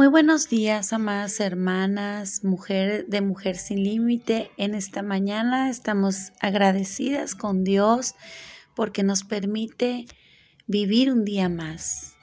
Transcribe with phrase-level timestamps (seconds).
[0.00, 4.50] Muy buenos días, amadas hermanas, mujer de Mujer Sin Límite.
[4.56, 8.14] En esta mañana estamos agradecidas con Dios
[8.74, 10.06] porque nos permite
[10.66, 12.14] vivir un día más,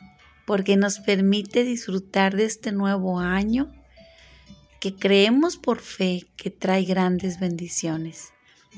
[0.48, 3.72] porque nos permite disfrutar de este nuevo año
[4.80, 8.34] que creemos por fe que trae grandes bendiciones.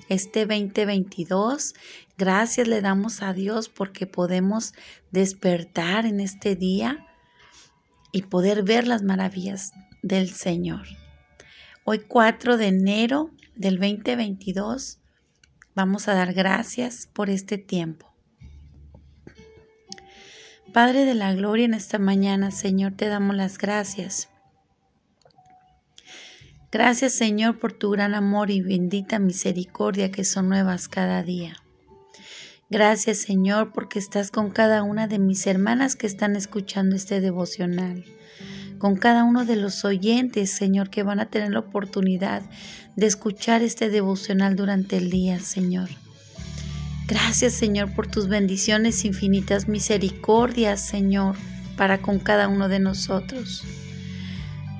[0.09, 1.73] Este 2022,
[2.17, 4.73] gracias le damos a Dios porque podemos
[5.09, 7.05] despertar en este día
[8.11, 10.87] y poder ver las maravillas del Señor.
[11.83, 14.99] Hoy 4 de enero del 2022
[15.75, 18.07] vamos a dar gracias por este tiempo.
[20.73, 24.29] Padre de la Gloria, en esta mañana, Señor, te damos las gracias.
[26.71, 31.55] Gracias, Señor, por tu gran amor y bendita misericordia que son nuevas cada día.
[32.71, 38.05] Gracias Señor porque estás con cada una de mis hermanas que están escuchando este devocional,
[38.77, 42.43] con cada uno de los oyentes Señor que van a tener la oportunidad
[42.95, 45.89] de escuchar este devocional durante el día Señor.
[47.07, 51.37] Gracias Señor por tus bendiciones infinitas, misericordias Señor
[51.75, 53.63] para con cada uno de nosotros,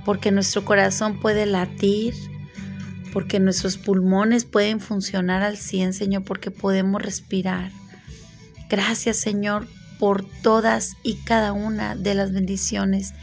[0.06, 2.14] porque nuestro corazón puede latir,
[3.14, 7.72] porque nuestros pulmones pueden funcionar al 100, Señor, porque podemos respirar.
[8.70, 9.68] Gracias, Señor,
[10.00, 13.14] por todas y cada una de las bendiciones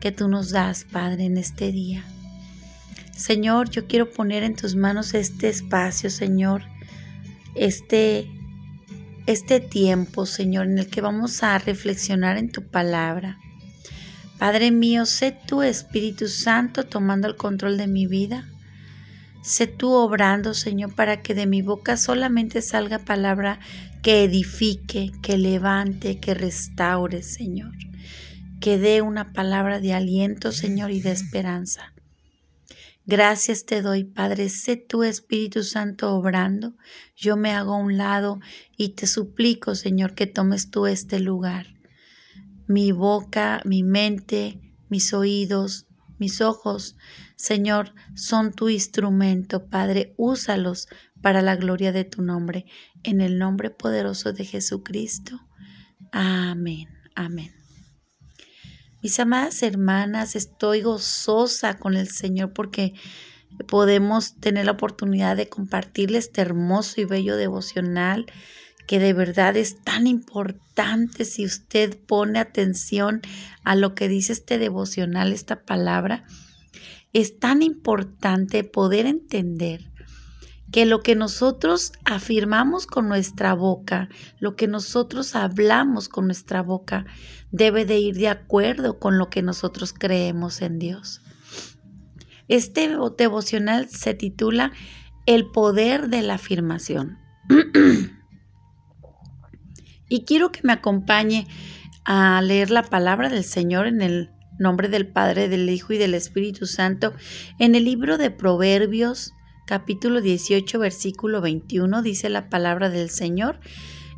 [0.00, 2.04] que tú nos das, Padre, en este día.
[3.16, 6.62] Señor, yo quiero poner en tus manos este espacio, Señor,
[7.54, 8.28] este
[9.26, 13.38] este tiempo, Señor, en el que vamos a reflexionar en tu palabra.
[14.38, 18.46] Padre mío, sé tu Espíritu Santo tomando el control de mi vida.
[19.44, 23.60] Sé tú obrando, Señor, para que de mi boca solamente salga palabra
[24.02, 27.74] que edifique, que levante, que restaure, Señor.
[28.58, 31.92] Que dé una palabra de aliento, Señor, y de esperanza.
[33.04, 34.48] Gracias te doy, Padre.
[34.48, 36.74] Sé tu Espíritu Santo obrando.
[37.14, 38.40] Yo me hago a un lado
[38.78, 41.66] y te suplico, Señor, que tomes tú este lugar.
[42.66, 45.86] Mi boca, mi mente, mis oídos,
[46.18, 46.96] mis ojos,
[47.36, 50.14] Señor, son tu instrumento, Padre.
[50.16, 50.88] Úsalos
[51.20, 52.66] para la gloria de tu nombre.
[53.02, 55.40] En el nombre poderoso de Jesucristo.
[56.12, 56.88] Amén.
[57.14, 57.52] Amén.
[59.02, 62.94] Mis amadas hermanas, estoy gozosa con el Señor porque
[63.68, 68.26] podemos tener la oportunidad de compartirles este hermoso y bello devocional
[68.86, 73.22] que de verdad es tan importante si usted pone atención
[73.64, 76.24] a lo que dice este devocional, esta palabra.
[77.12, 79.90] Es tan importante poder entender
[80.72, 84.08] que lo que nosotros afirmamos con nuestra boca,
[84.40, 87.06] lo que nosotros hablamos con nuestra boca,
[87.52, 91.20] debe de ir de acuerdo con lo que nosotros creemos en Dios.
[92.48, 94.72] Este devocional se titula
[95.26, 97.18] El poder de la afirmación.
[100.14, 101.48] Y quiero que me acompañe
[102.04, 104.30] a leer la palabra del Señor en el
[104.60, 107.12] nombre del Padre, del Hijo y del Espíritu Santo.
[107.58, 109.32] En el libro de Proverbios,
[109.66, 113.58] capítulo 18, versículo 21, dice la palabra del Señor.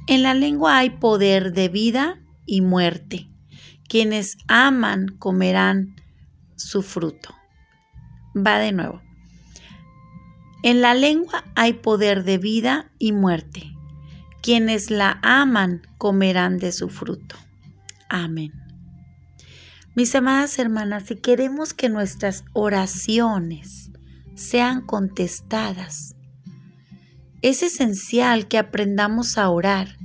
[0.07, 3.31] En la lengua hay poder de vida y muerte.
[3.89, 5.97] Quienes aman comerán
[6.57, 7.35] su fruto.
[8.37, 9.01] Va de nuevo.
[10.63, 13.76] En la lengua hay poder de vida y muerte.
[14.47, 17.35] Quienes la aman comerán de su fruto.
[18.09, 18.53] Amén.
[19.97, 23.91] Mis amadas hermanas, si queremos que nuestras oraciones
[24.37, 26.15] sean contestadas,
[27.43, 29.97] es esencial que aprendamos a orar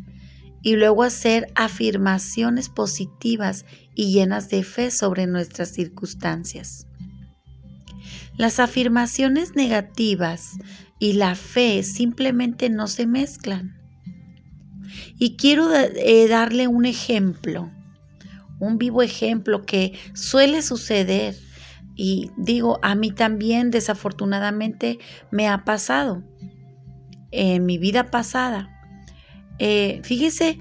[0.64, 3.64] y luego hacer afirmaciones positivas
[3.94, 6.88] y llenas de fe sobre nuestras circunstancias.
[8.38, 10.54] Las afirmaciones negativas
[10.98, 13.81] y la fe simplemente no se mezclan.
[15.18, 17.72] Y quiero eh, darle un ejemplo,
[18.60, 21.36] un vivo ejemplo que suele suceder.
[21.96, 25.00] Y digo, a mí también desafortunadamente
[25.30, 26.24] me ha pasado
[27.32, 28.70] en mi vida pasada.
[29.60, 30.58] Eh, fíjese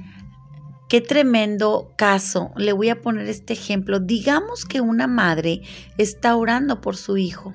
[0.89, 2.51] qué tremendo caso.
[2.57, 4.01] Le voy a poner este ejemplo.
[4.01, 5.63] Digamos que una madre
[5.99, 7.55] está orando por su hijo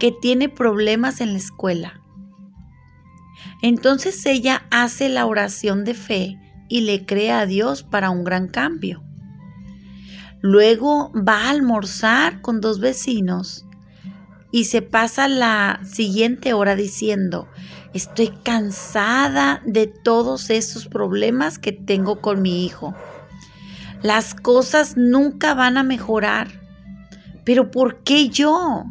[0.00, 2.02] que tiene problemas en la escuela
[3.62, 6.38] entonces ella hace la oración de fe
[6.68, 9.02] y le cree a Dios para un gran cambio.
[10.42, 13.64] Luego va a almorzar con dos vecinos
[14.52, 17.48] y se pasa la siguiente hora diciendo,
[17.94, 22.94] estoy cansada de todos esos problemas que tengo con mi hijo.
[24.02, 26.48] Las cosas nunca van a mejorar.
[27.44, 28.84] pero ¿por qué yo?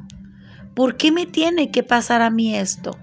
[0.76, 2.98] ¿Por qué me tiene que pasar a mí esto?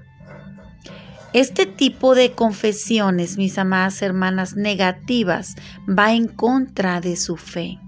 [1.32, 5.56] Este tipo de confesiones, mis amadas hermanas, negativas,
[5.88, 7.78] va en contra de su fe.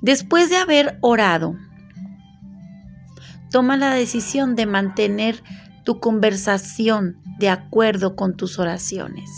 [0.00, 1.56] Después de haber orado,
[3.50, 5.42] toma la decisión de mantener
[5.84, 9.28] tu conversación de acuerdo con tus oraciones.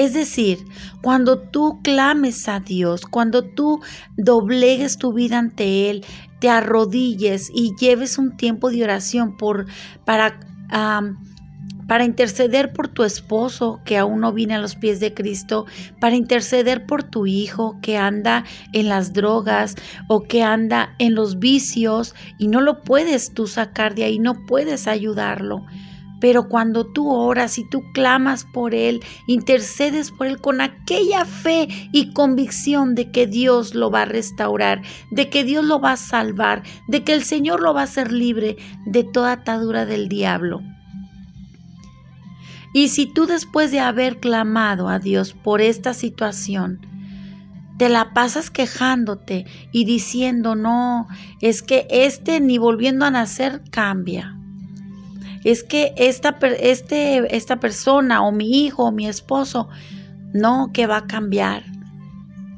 [0.00, 0.64] Es decir,
[1.02, 3.80] cuando tú clames a Dios, cuando tú
[4.16, 6.06] doblegues tu vida ante Él,
[6.38, 9.66] te arrodilles y lleves un tiempo de oración por,
[10.06, 10.40] para
[11.86, 15.66] para interceder por tu esposo que aún no viene a los pies de Cristo,
[16.00, 19.74] para interceder por tu hijo que anda en las drogas
[20.08, 24.46] o que anda en los vicios y no lo puedes tú sacar de ahí, no
[24.46, 25.66] puedes ayudarlo.
[26.20, 31.68] Pero cuando tú oras y tú clamas por Él, intercedes por Él con aquella fe
[31.92, 35.96] y convicción de que Dios lo va a restaurar, de que Dios lo va a
[35.96, 38.56] salvar, de que el Señor lo va a hacer libre
[38.86, 40.62] de toda atadura del diablo.
[42.72, 46.80] Y si tú después de haber clamado a Dios por esta situación,
[47.78, 51.08] te la pasas quejándote y diciendo, no,
[51.40, 54.39] es que este ni volviendo a nacer cambia.
[55.44, 59.68] Es que esta, este, esta persona o mi hijo o mi esposo,
[60.32, 61.64] no, que va a cambiar.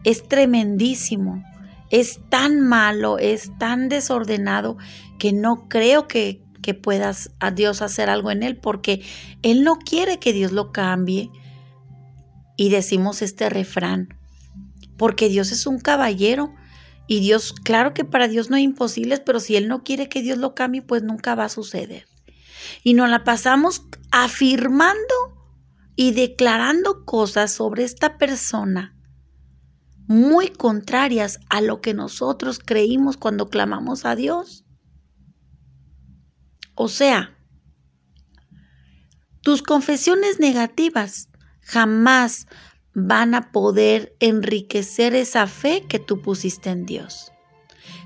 [0.04, 1.42] Es tremendísimo.
[1.90, 4.78] Es tan malo, es tan desordenado
[5.18, 9.02] que no creo que, que puedas a Dios hacer algo en él porque
[9.42, 11.30] Él no quiere que Dios lo cambie.
[12.56, 14.08] Y decimos este refrán,
[14.96, 16.54] porque Dios es un caballero
[17.06, 20.22] y Dios, claro que para Dios no hay imposibles, pero si Él no quiere que
[20.22, 22.06] Dios lo cambie, pues nunca va a suceder.
[22.82, 25.14] Y nos la pasamos afirmando
[25.96, 28.96] y declarando cosas sobre esta persona
[30.06, 34.64] muy contrarias a lo que nosotros creímos cuando clamamos a Dios.
[36.74, 37.36] O sea,
[39.42, 41.28] tus confesiones negativas
[41.60, 42.46] jamás
[42.94, 47.31] van a poder enriquecer esa fe que tú pusiste en Dios.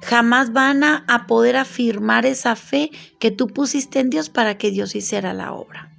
[0.03, 4.95] Jamás van a, poder afirmar esa fe que tú pusiste en Dios para que Dios
[4.95, 5.93] hiciera la obra.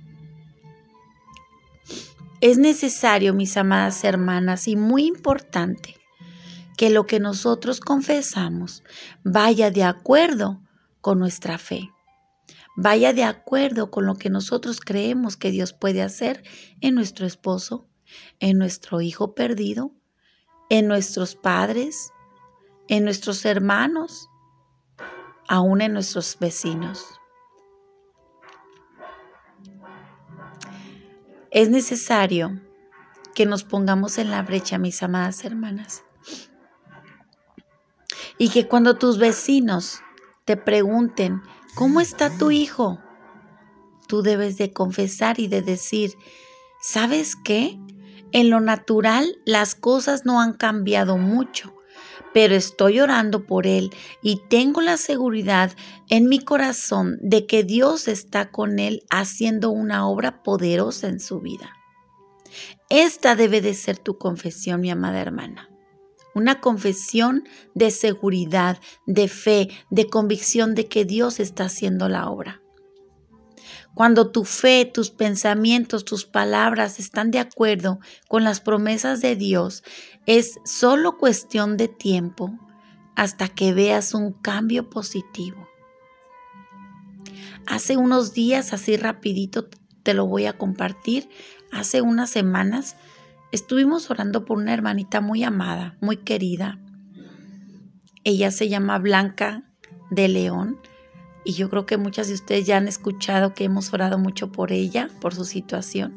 [2.39, 5.95] Es necesario, mis amadas hermanas, y muy importante,
[6.77, 8.83] que lo que nosotros confesamos
[9.24, 10.62] vaya de acuerdo
[11.01, 11.89] con nuestra fe
[12.77, 16.44] vaya de acuerdo con lo que nosotros creemos que Dios puede hacer
[16.79, 17.88] en nuestro esposo,
[18.39, 19.91] en nuestro hijo perdido,
[20.69, 22.12] en nuestros padres,
[22.88, 24.30] en nuestros hermanos,
[25.48, 27.19] aún en nuestros vecinos.
[31.51, 32.60] Es necesario
[33.34, 36.04] que nos pongamos en la brecha, mis amadas hermanas.
[38.38, 40.01] Y que cuando tus vecinos
[40.45, 41.42] te pregunten,
[41.78, 42.98] ¿Cómo está tu hijo?
[44.07, 46.16] Tú debes de confesar y de decir,
[46.81, 47.80] ¿sabes qué?
[48.31, 51.75] En lo natural las cosas no han cambiado mucho,
[52.34, 53.92] pero estoy orando por él
[54.22, 55.72] y tengo la seguridad
[56.10, 61.39] en mi corazón de que Dios está con él haciendo una obra poderosa en su
[61.39, 61.74] vida.
[62.89, 65.70] Esta debe de ser tu confesión, mi amada hermana
[66.38, 68.77] una confesión de seguridad,
[69.08, 72.62] de fe, de convicción de que Dios está haciendo la obra.
[73.98, 79.84] Cuando tu fe, tus pensamientos, tus palabras están de acuerdo con las promesas de Dios,
[80.27, 82.58] es solo cuestión de tiempo
[83.16, 85.68] hasta que veas un cambio positivo.
[87.66, 89.68] Hace unos días, así rapidito
[90.04, 91.27] te lo voy a compartir,
[91.72, 92.96] hace unas semanas
[93.51, 96.80] Estuvimos orando por una hermanita muy amada, muy querida.
[98.25, 99.63] Ella se llama Blanca
[100.10, 100.77] de León
[101.48, 104.74] y yo creo que muchas de ustedes ya han escuchado que hemos orado mucho por
[104.74, 106.13] ella, por su situación.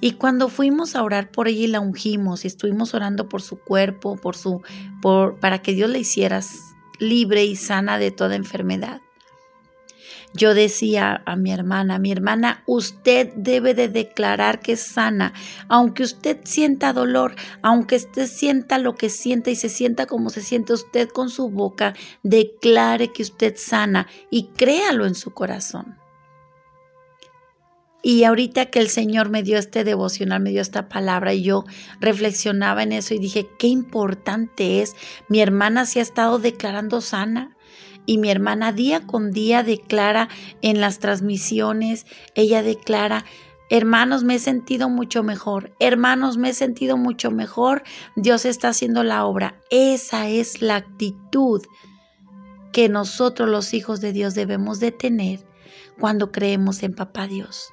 [0.00, 3.56] Y cuando fuimos a orar por ella y la ungimos y estuvimos orando por su
[3.58, 4.62] cuerpo, por su
[5.02, 6.40] por para que Dios la hiciera
[6.98, 9.02] libre y sana de toda enfermedad.
[10.32, 15.32] Yo decía a mi hermana, mi hermana, usted debe de declarar que es sana,
[15.68, 20.42] aunque usted sienta dolor, aunque usted sienta lo que sienta y se sienta como se
[20.42, 25.96] siente usted con su boca, declare que usted sana y créalo en su corazón.
[28.02, 31.64] Y ahorita que el Señor me dio este devocional, me dio esta palabra y yo
[32.00, 34.96] reflexionaba en eso y dije, qué importante es.
[35.28, 37.56] Mi hermana se ha estado declarando sana
[38.10, 40.28] y mi hermana día con día declara
[40.62, 43.24] en las transmisiones, ella declara,
[43.68, 45.72] Hermanos, me he sentido mucho mejor.
[45.78, 47.84] Hermanos, me he sentido mucho mejor.
[48.16, 49.60] Dios está haciendo la obra.
[49.70, 51.62] Esa es la actitud
[52.72, 55.46] que nosotros los hijos de Dios debemos de tener
[56.00, 57.72] cuando creemos en Papá Dios.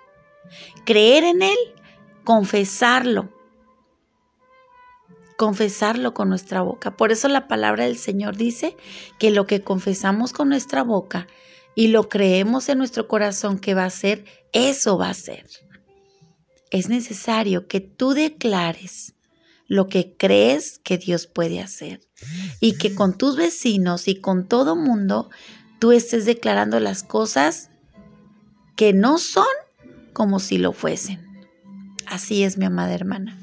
[0.86, 1.58] Creer en Él,
[2.24, 3.34] confesarlo,
[5.38, 6.98] confesarlo con nuestra boca.
[6.98, 8.76] Por eso la palabra del Señor dice
[9.20, 11.28] que lo que confesamos con nuestra boca
[11.76, 15.46] y lo creemos en nuestro corazón que va a ser, eso va a ser.
[16.72, 19.14] Es necesario que tú declares
[19.68, 22.02] lo que crees que Dios puede hacer
[22.60, 25.30] y que con tus vecinos y con todo mundo
[25.80, 27.70] tú estés declarando las cosas
[28.76, 29.46] que no son
[30.14, 31.24] como si lo fuesen.
[32.08, 33.38] Así es, mi amada hermana.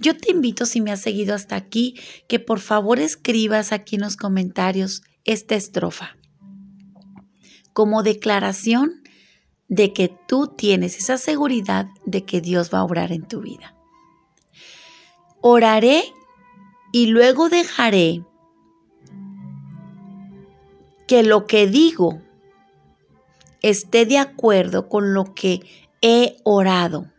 [0.00, 1.98] Yo te invito, si me has seguido hasta aquí,
[2.28, 6.16] que por favor escribas aquí en los comentarios esta estrofa
[7.76, 9.02] como declaración
[9.68, 13.76] de que tú tienes esa seguridad de que Dios va a obrar en tu vida.
[15.42, 16.04] Oraré
[16.90, 18.24] y luego dejaré
[21.06, 22.22] que lo que digo
[23.60, 25.60] esté de acuerdo con lo que
[26.00, 27.12] he orado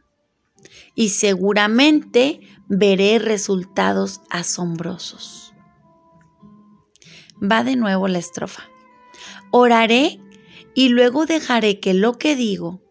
[0.96, 5.54] y seguramente veré resultados asombrosos.
[7.42, 8.64] Va de nuevo la estrofa.
[9.52, 10.20] Oraré
[10.74, 12.82] y luego dejaré que lo que digo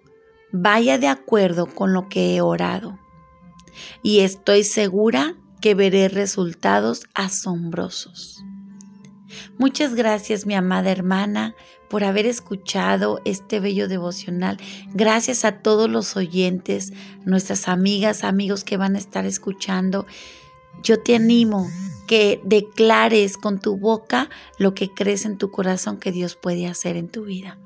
[0.52, 2.99] vaya de acuerdo con lo que he orado.
[4.02, 8.42] Y estoy segura que veré resultados asombrosos.
[9.59, 11.55] Muchas gracias, mi amada hermana,
[11.88, 14.59] por haber escuchado este bello devocional.
[14.95, 16.93] Gracias a todos los oyentes,
[17.25, 20.07] nuestras amigas, amigos que van a estar escuchando.
[20.83, 21.69] Yo te animo
[22.07, 26.97] que declares con tu boca lo que crees en tu corazón que Dios puede hacer
[26.97, 27.59] en tu vida.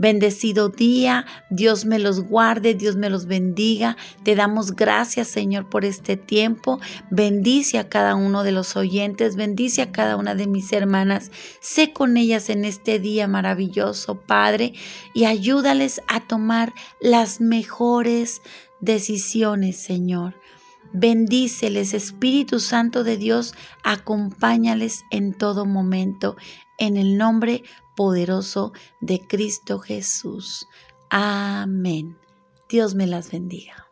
[0.00, 3.98] Bendecido día, Dios me los guarde, Dios me los bendiga.
[4.22, 6.80] Te damos gracias, Señor, por este tiempo.
[7.10, 11.30] Bendice a cada uno de los oyentes, bendice a cada una de mis hermanas.
[11.60, 14.72] Sé con ellas en este día maravilloso, Padre,
[15.12, 18.40] y ayúdales a tomar las mejores
[18.80, 20.34] decisiones, Señor.
[20.94, 23.52] Bendíceles, Espíritu Santo de Dios,
[23.84, 26.36] acompáñales en todo momento.
[26.78, 27.64] En el nombre
[28.00, 30.66] poderoso de Cristo Jesús.
[31.10, 32.16] Amén.
[32.66, 33.89] Dios me las bendiga.